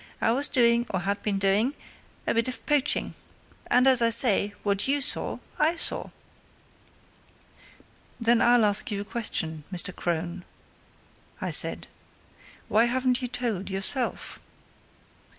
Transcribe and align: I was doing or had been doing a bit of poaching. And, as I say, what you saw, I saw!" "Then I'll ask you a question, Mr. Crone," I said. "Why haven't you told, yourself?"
I 0.19 0.31
was 0.31 0.47
doing 0.47 0.87
or 0.89 1.01
had 1.01 1.21
been 1.21 1.37
doing 1.37 1.75
a 2.25 2.33
bit 2.33 2.47
of 2.47 2.65
poaching. 2.65 3.13
And, 3.67 3.85
as 3.87 4.01
I 4.01 4.09
say, 4.09 4.55
what 4.63 4.87
you 4.87 4.99
saw, 4.99 5.37
I 5.59 5.75
saw!" 5.75 6.09
"Then 8.19 8.41
I'll 8.41 8.65
ask 8.65 8.89
you 8.89 8.99
a 9.01 9.05
question, 9.05 9.63
Mr. 9.71 9.95
Crone," 9.95 10.43
I 11.39 11.51
said. 11.51 11.85
"Why 12.67 12.85
haven't 12.85 13.21
you 13.21 13.27
told, 13.27 13.69
yourself?" 13.69 14.39